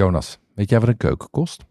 [0.00, 1.64] Jonas, weet jij wat een keuken kost?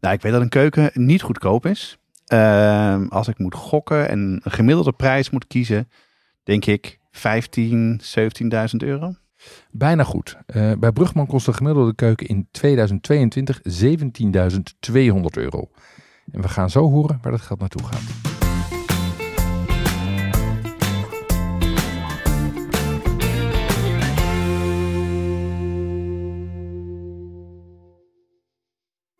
[0.00, 1.98] Nou, ik weet dat een keuken niet goedkoop is.
[2.26, 5.88] Ehm, als ik moet gokken en een gemiddelde prijs moet kiezen,
[6.42, 9.14] denk ik 15, 17.000 euro.
[9.70, 10.36] Bijna goed.
[10.46, 15.70] Eh, bij Brugman kost de gemiddelde keuken in 2022 17.200 euro.
[16.32, 18.31] En we gaan zo horen waar dat geld naartoe gaat.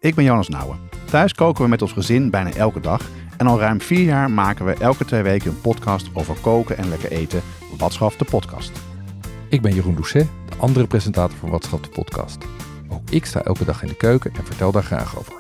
[0.03, 0.79] Ik ben Jonas Nouwen.
[1.05, 3.09] Thuis koken we met ons gezin bijna elke dag.
[3.37, 6.89] En al ruim vier jaar maken we elke twee weken een podcast over koken en
[6.89, 7.43] lekker eten.
[7.79, 8.73] Watschaf de podcast.
[9.49, 12.39] Ik ben Jeroen Doucet, de andere presentator van Watschap de podcast.
[12.89, 15.35] Ook ik sta elke dag in de keuken en vertel daar graag over.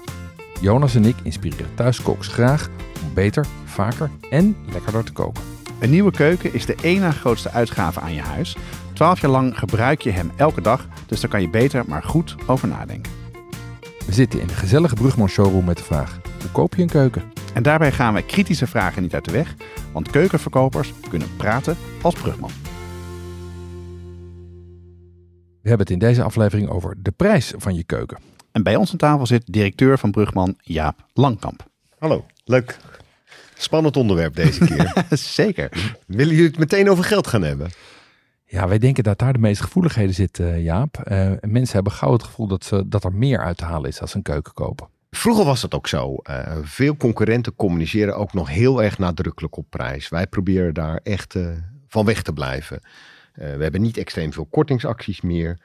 [0.60, 2.68] Jonas en ik inspireren thuiskooks graag
[3.02, 5.42] om beter, vaker en lekkerder te koken.
[5.78, 8.56] Een nieuwe keuken is de ene grootste uitgave aan je huis.
[8.92, 12.36] Twaalf jaar lang gebruik je hem elke dag, dus daar kan je beter maar goed
[12.46, 13.21] over nadenken.
[14.12, 17.32] We zitten in de gezellige Brugman showroom met de vraag: hoe koop je een keuken?
[17.54, 19.54] En daarbij gaan we kritische vragen niet uit de weg,
[19.92, 22.50] want keukenverkopers kunnen praten als Brugman.
[25.62, 28.18] We hebben het in deze aflevering over de prijs van je keuken.
[28.50, 31.66] En bij ons aan tafel zit directeur van Brugman Jaap Langkamp.
[31.98, 32.76] Hallo, leuk.
[33.54, 35.04] Spannend onderwerp deze keer.
[35.18, 35.96] Zeker.
[36.06, 37.70] Willen jullie het meteen over geld gaan hebben?
[38.52, 41.08] Ja, wij denken dat daar de meeste gevoeligheden zitten, Jaap.
[41.10, 44.00] Uh, mensen hebben gauw het gevoel dat, ze, dat er meer uit te halen is
[44.00, 44.88] als ze een keuken kopen.
[45.10, 46.16] Vroeger was dat ook zo.
[46.30, 50.08] Uh, veel concurrenten communiceren ook nog heel erg nadrukkelijk op prijs.
[50.08, 51.48] Wij proberen daar echt uh,
[51.88, 52.80] van weg te blijven.
[53.34, 55.58] we hebben niet extreem veel kortingsacties meer.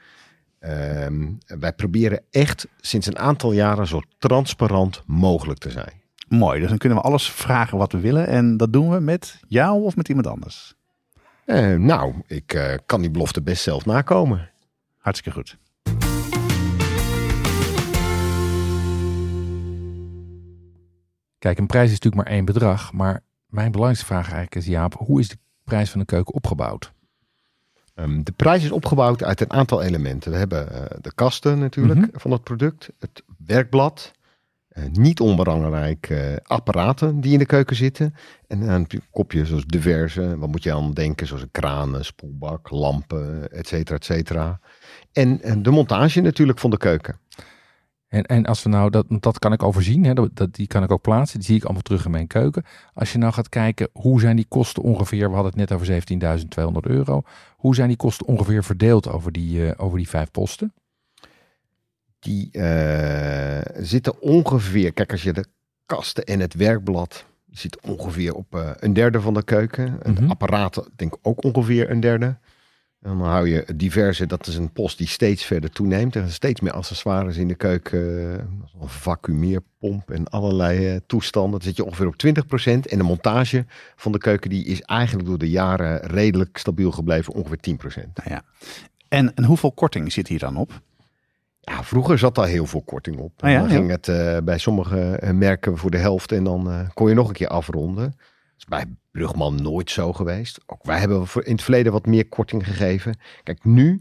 [0.60, 5.94] Ehm, wij proberen echt sinds een aantal jaren zo transparant mogelijk te zijn.
[6.28, 8.28] Mooi, dus dan kunnen we alles vragen wat we willen.
[8.28, 10.76] En dat doen we met jou of met iemand anders?
[11.48, 14.50] Uh, nou, ik uh, kan die belofte best zelf nakomen.
[14.98, 15.58] Hartstikke goed.
[21.40, 22.94] Kijk, een prijs is natuurlijk maar één bedrag.
[22.94, 26.94] Maar mijn belangrijkste vraag eigenlijk is, Jaap, hoe is de prijs van een keuken opgebouwd?
[27.96, 30.32] Um, de prijs is opgebouwd uit een aantal elementen.
[30.32, 32.20] We hebben uh, de kasten natuurlijk mm -hmm.
[32.20, 34.12] van het product, het werkblad,
[34.92, 38.14] niet onbelangrijk uh, apparaten die in de keuken zitten.
[38.48, 43.68] En een kopje zoals diverse, wat moet je aan denken, zoals kraan, spoelbak, lampen, et
[43.68, 44.60] cetera, et cetera.
[45.12, 47.20] En, de montage natuurlijk van de keuken.
[48.08, 50.92] En, en als we nou, dat, dat kan ik overzien, hè, dat, die kan ik
[50.92, 52.64] ook plaatsen, die zie ik allemaal terug in mijn keuken.
[52.94, 55.88] Als je nou gaat kijken, hoe zijn die kosten ongeveer, we hadden het net over
[56.64, 57.22] 17.200 euro.
[57.56, 60.74] Hoe zijn die kosten ongeveer verdeeld over die, uh, over die vijf posten?
[62.20, 65.46] Die uh, zitten ongeveer, kijk als je de
[65.86, 69.92] kasten en het werkblad zit ongeveer op uh, een derde van de keuken.
[69.92, 70.16] Mm -hmm.
[70.16, 72.38] De apparaten denk ik ook ongeveer een derde.
[73.02, 76.16] En dan hou je diverse, dat is een post die steeds verder toeneemt.
[76.16, 78.00] Er zijn steeds meer accessoires in de keuken.
[78.80, 81.52] Een vacuumeerpomp en allerlei uh, toestanden.
[81.52, 82.90] Dan zit je ongeveer op 20%.
[82.90, 87.34] En de montage van de keuken die is eigenlijk door de jaren redelijk stabiel gebleven.
[87.34, 87.74] Ongeveer 10%.
[88.14, 88.44] Nou ja.
[89.08, 90.82] en, en hoeveel korting zit hier dan op?
[91.72, 93.32] Ja, vroeger zat daar heel veel korting op.
[93.38, 96.90] Ja, dan ging het uh, bij sommige uh, merken voor de helft en dan uh,
[96.94, 98.04] kon je nog een keer afronden.
[98.04, 100.60] Dat is bij Brugman nooit zo geweest.
[100.66, 103.20] Ook wij hebben in het verleden wat meer korting gegeven.
[103.44, 104.00] Kijk, nu,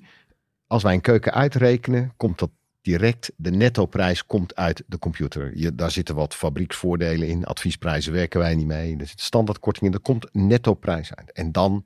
[0.67, 2.51] als wij een keuken uitrekenen, komt dat
[2.83, 5.57] direct, de nettoprijs komt uit de computer.
[5.59, 7.45] Je, daar zitten wat fabrieksvoordelen in.
[7.45, 8.97] Adviesprijzen werken wij niet mee.
[8.97, 9.93] Er zit standaardkorting in.
[9.93, 11.33] Er komt nettoprijs uit.
[11.33, 11.85] En dan,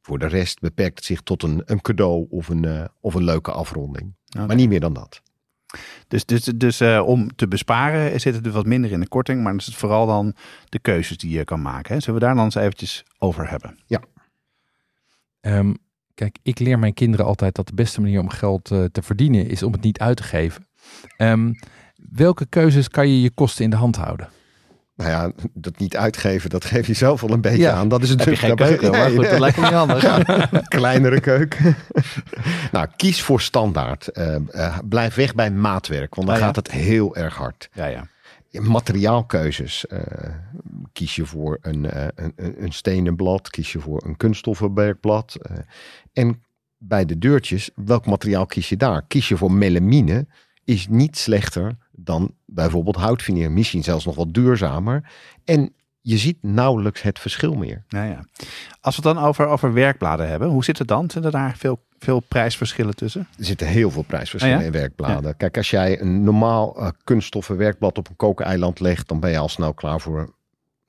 [0.00, 3.52] voor de rest, beperkt het zich tot een, een cadeau of een, of een leuke
[3.52, 4.14] afronding.
[4.34, 4.46] Okay.
[4.46, 5.22] Maar niet meer dan dat.
[6.08, 9.42] Dus, dus, dus uh, om te besparen zit het dus wat minder in de korting.
[9.42, 10.34] Maar het is vooral dan
[10.68, 11.94] de keuzes die je kan maken.
[11.94, 12.00] Hè?
[12.00, 13.78] Zullen we daar dan eens eventjes over hebben?
[13.86, 14.00] Ja.
[15.40, 15.76] Um,
[16.14, 19.48] kijk, ik leer mijn kinderen altijd dat de beste manier om geld uh, te verdienen
[19.48, 20.66] is om het niet uit te geven.
[21.18, 21.58] Um,
[22.10, 24.28] welke keuzes kan je je kosten in de hand houden?
[24.94, 27.72] Nou ja, dat niet uitgeven, dat geef je zelf al een beetje ja.
[27.72, 27.88] aan.
[27.88, 30.02] Dat is je geen keuken, maar goed, dat lijkt me niet handig.
[30.02, 30.46] Ja,
[30.78, 31.76] kleinere keuken.
[32.72, 34.10] nou, kies voor standaard.
[34.12, 37.68] Uh, uh, blijf weg bij maatwerk, want dan Ah, gaat het heel erg hard.
[37.72, 38.06] Ja, ja.
[38.50, 39.84] Materiaalkeuzes.
[39.88, 39.98] Uh,
[40.92, 45.36] kies je voor een, een, een stenen blad, kies je voor een kunststoffenwerkblad.
[46.12, 46.42] En
[46.78, 49.04] bij de deurtjes, welk materiaal kies je daar?
[49.08, 50.26] Kies je voor melamine,
[50.64, 53.50] is niet slechter dan bijvoorbeeld houtveneer.
[53.50, 55.10] Misschien zelfs nog wat duurzamer.
[55.44, 57.84] En je ziet nauwelijks het verschil meer.
[57.88, 58.24] Ja, ja.
[58.80, 61.10] Als we het dan over, over werkbladen hebben, hoe zit het dan?
[61.10, 63.28] Zijn er daar veel, veel prijsverschillen tussen?
[63.38, 64.64] Er zitten heel veel prijsverschillen ja?
[64.64, 65.26] in werkbladen.
[65.28, 65.32] Ja.
[65.32, 69.38] Kijk, als jij een normaal uh, kunststoffen werkblad op een kookeiland legt, dan ben je
[69.38, 70.34] al snel klaar voor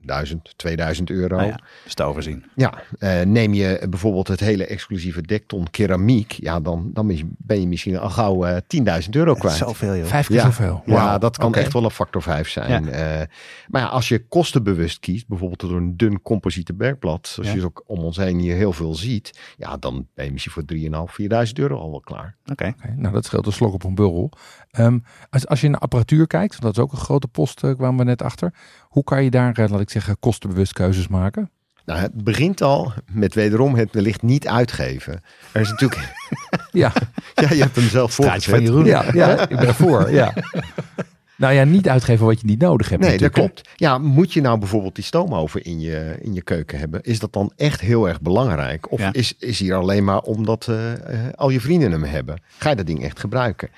[0.06, 1.36] 1000, 2000 euro.
[1.36, 2.46] Nou ja, is te overzien.
[2.56, 7.08] Ja, eh, neem je bijvoorbeeld het hele exclusieve dekton keramiek, ja, dan, dan
[7.38, 9.56] ben je- misschien al gauw eh 10.000 euro kwijt.
[9.58, 10.06] Zoveel joh.
[10.06, 10.82] Vijf keer Ja, zoveel.
[10.86, 12.86] Ja, dat kan echt wel een factor 5 zijn.
[12.86, 12.92] Ja.
[12.92, 13.28] Eh,
[13.68, 17.56] maar ja, als je kostenbewust kiest, bijvoorbeeld door een dun composiete werkblad, zoals Ja.
[17.56, 20.66] je ook om ons heen hier heel veel ziet, ja, dan ben je misschien voor
[20.66, 22.36] 3.500, 4.000 euro al wel klaar.
[22.52, 22.68] Oké.
[22.78, 24.32] Oké, nou, dat scheelt een slok op een burrel.
[24.72, 25.00] Ehm,
[25.30, 28.04] als, als je naar apparatuur kijkt, want dat is ook een grote post, kwamen we
[28.04, 28.54] net achter.
[28.82, 31.50] Hoe kan je daar, laat ik zeggen, kostenbewust keuzes maken?
[31.86, 35.22] Nou, het begint al met wederom het wellicht niet uitgeven.
[35.52, 36.14] Er is natuurlijk,
[36.72, 36.94] Ja,
[37.36, 38.62] ja, je hebt hem zelf van voorgezet.
[38.62, 38.86] Jeroen.
[38.86, 40.12] ja, ja ik ben ervoor.
[40.12, 40.34] Ja.
[41.38, 43.02] Nou ja, niet uitgeven wat je niet nodig hebt.
[43.02, 43.70] Nee, dat natuurlijk, klopt.
[43.80, 47.02] Ja, moet je nou bijvoorbeeld die stoomoven in je, in je keuken hebben?
[47.04, 48.92] Is dat dan echt heel erg belangrijk?
[48.92, 49.14] Of Ja.
[49.14, 50.94] is, is hier alleen maar omdat eh,
[51.28, 52.42] eh, al je vrienden hem hebben?
[52.58, 53.70] Ga je dat ding echt gebruiken?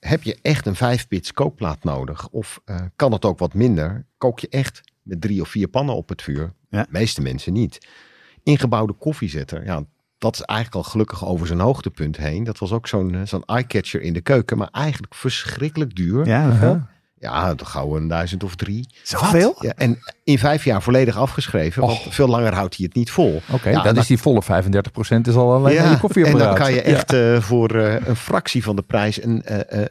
[0.00, 2.28] Heb je echt een 5-pits kookplaat nodig?
[2.28, 4.04] Of eh, kan het ook wat minder?
[4.18, 6.52] Kook je echt met drie of vier pannen op het vuur?
[6.70, 6.86] Ja.
[6.88, 7.86] meeste mensen niet.
[8.42, 9.82] Ingebouwde koffiezetter, ja,
[10.18, 12.44] dat is eigenlijk al gelukkig over zijn hoogtepunt heen.
[12.44, 16.26] Dat was ook zo'n eh, zo'n eye-catcher in de keuken, maar eigenlijk verschrikkelijk duur.
[16.26, 16.80] Ja, hoeveel?
[17.18, 18.94] Ja, dan gauw een duizend of drie.
[19.02, 19.56] Zoveel?
[19.60, 23.42] Ja, en in vijf jaar volledig afgeschreven, want veel langer houdt hij het niet vol.
[23.52, 26.76] Oké, Ja, dan- is die volle 35% is al alleen je en dan kan je
[26.76, 26.82] Ja.
[26.82, 29.42] echt eh, voor eh, een fractie van de prijs een,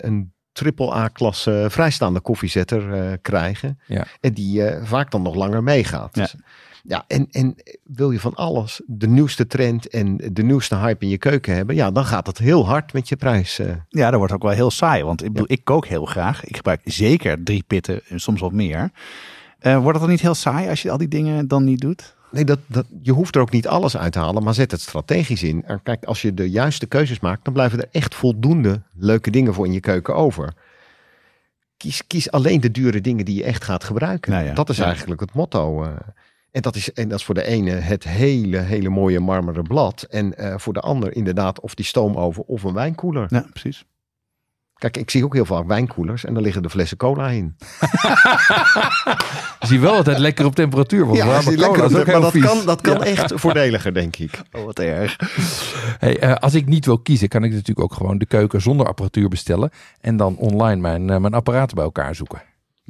[0.07, 3.79] een triple A-klasse vrijstaande koffiezetter eh, krijgen.
[3.85, 4.05] Ja.
[4.21, 6.15] En die eh, vaak dan nog langer meegaat.
[6.15, 6.21] Ja.
[6.21, 6.35] Dus,
[6.83, 11.09] ja, en, en wil je van alles, de nieuwste trend en de nieuwste hype in
[11.11, 13.59] je keuken hebben, ja, dan gaat het heel hard met je prijs.
[13.59, 13.67] eh.
[13.89, 15.03] Ja, dat wordt ook wel heel saai.
[15.03, 16.43] Want ik bedoel, ik kook heel graag.
[16.43, 18.91] Ik gebruik zeker drie pitten en soms wat meer.
[19.59, 22.15] Eh, wordt het dan niet heel saai als je al die dingen dan niet doet?
[22.33, 24.81] Nee, dat, dat, je hoeft er ook niet alles uit te halen, maar zet het
[24.81, 25.63] strategisch in.
[25.65, 29.53] En kijk, als je de juiste keuzes maakt, dan blijven er echt voldoende leuke dingen
[29.53, 30.53] voor in je keuken over.
[31.77, 34.31] Kies, kies alleen de dure dingen die je echt gaat gebruiken.
[34.31, 34.85] Nou ja, dat is ja.
[34.85, 35.83] eigenlijk het motto.
[35.83, 35.91] eh.
[36.51, 40.01] en, dat is, en dat is voor de ene het hele, hele mooie marmeren blad.
[40.01, 43.25] En eh, voor de ander inderdaad of die stoomoven of een wijnkoeler.
[43.29, 43.85] Ja, precies.
[44.77, 47.55] Kijk, ik zie ook heel vaak wijnkoelers en daar liggen de flessen cola in.
[49.59, 51.05] Zie wel altijd lekker op temperatuur.
[51.05, 52.43] Want warme zie cola lekker is ook maar dat vies.
[52.43, 53.03] kan, dat kan Ja.
[53.05, 54.41] echt voordeliger, denk ik.
[54.51, 55.17] Oh, wat erg.
[55.99, 58.87] Hey, eh, als ik niet wil kiezen, kan ik natuurlijk ook gewoon de keuken zonder
[58.87, 59.69] apparatuur bestellen.
[60.01, 62.41] En dan online mijn, eh, mijn apparaten bij elkaar zoeken.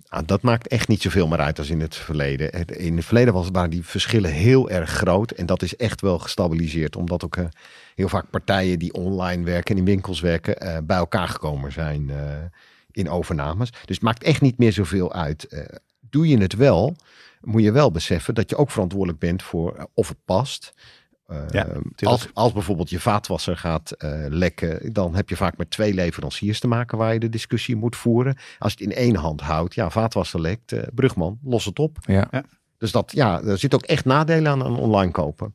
[0.10, 2.52] Nou, dat maakt echt niet zoveel meer uit als in het verleden.
[2.78, 5.32] In het verleden was, waren die verschillen heel erg groot.
[5.32, 6.96] En dat is echt wel gestabiliseerd.
[6.96, 7.46] Omdat ook eh,
[7.96, 10.60] heel vaak partijen die online werken en in winkels werken...
[10.60, 12.18] eh, bij elkaar gekomen zijn eh,
[12.92, 13.70] in overnames.
[13.72, 15.48] Dus het maakt echt niet meer zoveel uit.
[15.48, 15.62] Eh,
[16.00, 16.96] doe je het wel,
[17.42, 18.36] moet je wel beseffen...
[18.36, 20.74] dat je ook verantwoordelijk bent voor of het past...
[21.28, 21.68] Eh, Ja,
[22.02, 26.60] als, als bijvoorbeeld je vaatwasser gaat eh, lekken, dan heb je vaak met twee leveranciers
[26.60, 28.38] te maken waar je de discussie moet voeren.
[28.60, 31.98] Als je het in één hand houdt, ja, vaatwasser lekt, eh, brugman, los het op.
[32.02, 32.28] Ja.
[32.78, 35.54] Dus dat, ja, er zit ook echt nadelen aan aan online kopen.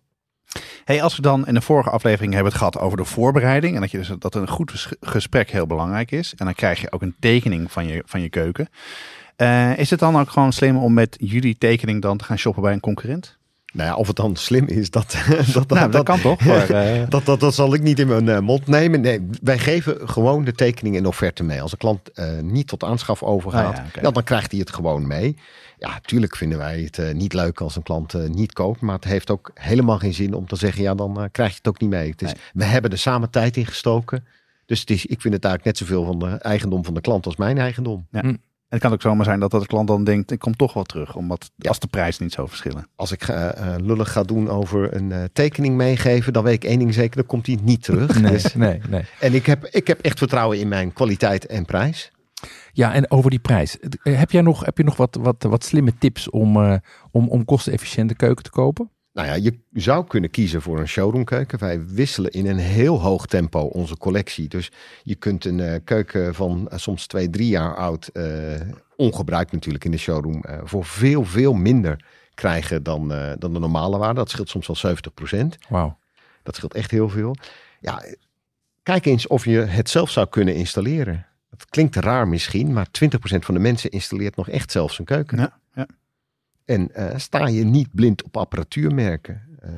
[0.85, 3.75] Hey, als we dan in de vorige aflevering hebben het gehad over de voorbereiding.
[3.75, 6.35] En dat, je dus, dat een goed ges- gesprek heel belangrijk is.
[6.37, 8.69] En dan krijg je ook een tekening van je, van je keuken.
[9.37, 12.63] Eh, is het dan ook gewoon slim om met jullie tekening dan te gaan shoppen
[12.63, 13.37] bij een concurrent?
[13.73, 16.45] Nou ja, of het dan slim is, dat, dat, dat, nou, dat, kan toch?
[16.45, 19.01] Maar, eh, Dat, dat, dat zal ik niet in mijn eh, mond nemen.
[19.01, 21.63] Nee, wij geven gewoon de tekening en offerte mee.
[21.63, 24.73] Als een klant eh, niet tot aanschaf overgaat, Ah ja, ja, dan krijgt hij het
[24.73, 25.37] gewoon mee.
[25.79, 28.81] Ja, natuurlijk vinden wij het eh, niet leuk als een klant eh, niet koopt.
[28.81, 31.69] Maar het heeft ook helemaal geen zin om te zeggen, ja, dan krijg je het
[31.69, 32.11] ook niet mee.
[32.11, 32.43] Het is, Nee.
[32.53, 34.25] We hebben er samen tijd in gestoken.
[34.67, 37.27] Dus het is, ik vind het eigenlijk net zoveel van de eigendom van de klant
[37.27, 38.07] als mijn eigendom.
[38.69, 41.17] Het kan ook zomaar zijn dat de klant dan denkt, ik kom toch wel terug.
[41.17, 41.69] Omdat Ja.
[41.69, 42.89] als de prijs niet zo verschillen.
[42.97, 46.65] Als ik eh, eh, lullig ga doen over een eh, tekening meegeven, dan weet ik
[46.65, 48.17] één ding zeker, dan komt hij niet terug.
[48.21, 49.05] Nee, Dus- nee, nee.
[49.21, 52.11] en ik heb, ik heb echt vertrouwen in mijn kwaliteit en prijs.
[52.73, 53.77] Ja, en over die prijs.
[54.03, 56.75] Heb jij nog, heb je nog wat, wat, wat slimme tips om, eh,
[57.11, 58.91] om, om kostenefficiënte keuken te kopen?
[59.19, 61.59] Nou ja, je zou kunnen kiezen voor een showroomkeuken.
[61.59, 64.49] Wij wisselen in een heel hoog tempo onze collectie.
[64.49, 64.71] Dus
[65.03, 68.25] je kunt een eh, keuken van eh, soms twee, drie jaar oud, eh,
[68.97, 73.59] ongebruikt natuurlijk in de showroom, eh, voor veel, veel minder krijgen dan, eh, dan de
[73.59, 74.15] normale waarde.
[74.15, 75.99] Dat scheelt soms wel 70% Wauw.
[76.43, 77.37] Dat scheelt echt heel veel.
[77.81, 78.03] Ja,
[78.83, 81.27] kijk eens of je het zelf zou kunnen installeren.
[81.51, 85.39] Het klinkt raar misschien, maar 20% van de mensen installeert nog echt zelf zijn keuken.
[85.39, 85.87] Ja, ja.
[86.69, 89.43] En eh, sta je niet blind op apparatuurmerken.
[89.61, 89.71] Eh,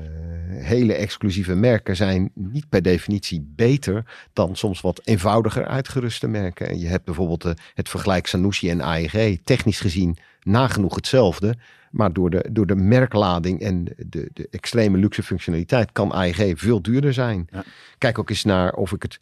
[0.50, 6.68] hele exclusieve merken zijn niet per definitie beter dan soms wat eenvoudiger uitgeruste merken.
[6.68, 9.38] En je hebt bijvoorbeeld eh, het vergelijk Sanusi en AEG.
[9.44, 11.54] Technisch gezien nagenoeg hetzelfde.
[11.90, 16.82] Maar door de, door de merklading en de, de extreme luxe functionaliteit kan AEG veel
[16.82, 17.48] duurder zijn.
[17.50, 17.64] Ja.
[17.98, 19.20] Kijk ook eens naar of ik het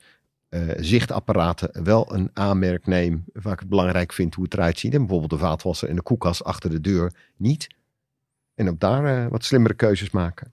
[0.48, 3.24] eh, zichtapparaten wel een aanmerk neem.
[3.32, 4.92] Waar ik het belangrijk vind hoe het eruit ziet.
[4.92, 7.66] En bijvoorbeeld de vaatwasser en de koelkast achter de deur niet.
[8.54, 10.52] En op daar eh, wat slimmere keuzes maken.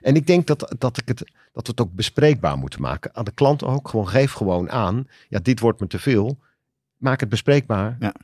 [0.00, 1.18] En ik denk dat, dat, ik het,
[1.52, 3.14] dat we het ook bespreekbaar moeten maken.
[3.14, 3.88] Aan de klant ook.
[3.88, 5.08] Gewoon geef gewoon aan.
[5.28, 6.38] Ja, dit wordt me te veel.
[6.96, 7.96] Maak het bespreekbaar.
[8.00, 8.14] Ja.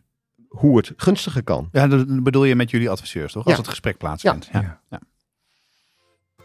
[0.48, 1.68] Hoe het gunstiger kan.
[1.72, 3.44] Ja, dat bedoel je met jullie adviseurs, toch?
[3.44, 3.58] Als Ja.
[3.58, 4.48] het gesprek plaatsvindt.
[4.52, 4.80] Ja.
[4.90, 5.00] Ja.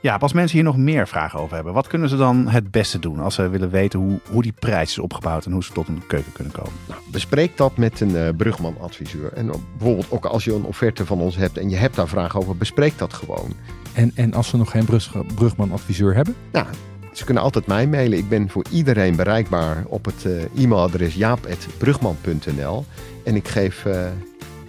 [0.01, 0.15] Ja.
[0.15, 3.19] Als mensen hier nog meer vragen over hebben, wat kunnen ze dan het beste doen
[3.19, 6.07] als ze willen weten hoe, hoe die prijs is opgebouwd en hoe ze tot een
[6.07, 6.73] keuken kunnen komen?
[6.87, 9.33] Nou, bespreek dat met een eh, Brugman-adviseur.
[9.33, 12.39] En bijvoorbeeld ook als je een offerte van ons hebt en je hebt daar vragen
[12.39, 13.53] over, bespreek dat gewoon.
[13.93, 16.35] En, en als ze nog geen Brug- Brugman-adviseur hebben?
[16.51, 16.65] Nou,
[17.13, 18.17] ze kunnen altijd mij mailen.
[18.17, 22.85] Ik ben voor iedereen bereikbaar op het eh, e-mailadres jaap.brugman.nl.
[23.23, 24.05] En ik geef eh,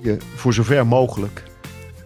[0.01, 1.43] je voor zover mogelijk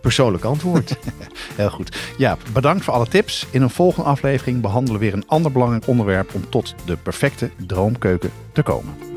[0.04, 0.96] persoonlijk antwoord.
[1.56, 1.96] Heel goed.
[2.18, 3.46] Ja, bedankt voor alle tips.
[3.50, 7.50] In een volgende aflevering behandelen we weer een ander belangrijk onderwerp om tot de perfecte
[7.66, 9.13] droomkeuken te komen.